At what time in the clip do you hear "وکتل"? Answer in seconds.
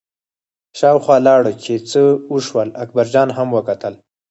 3.57-3.93